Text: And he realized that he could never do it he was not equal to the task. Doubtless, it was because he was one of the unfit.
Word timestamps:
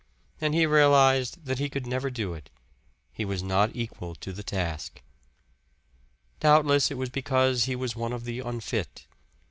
And 0.39 0.55
he 0.55 0.65
realized 0.65 1.45
that 1.45 1.59
he 1.59 1.69
could 1.69 1.85
never 1.85 2.09
do 2.09 2.33
it 2.33 2.49
he 3.13 3.23
was 3.23 3.43
not 3.43 3.75
equal 3.75 4.15
to 4.15 4.33
the 4.33 4.41
task. 4.41 5.03
Doubtless, 6.39 6.89
it 6.89 6.97
was 6.97 7.09
because 7.11 7.65
he 7.65 7.75
was 7.75 7.95
one 7.95 8.11
of 8.11 8.23
the 8.25 8.39
unfit. 8.39 9.05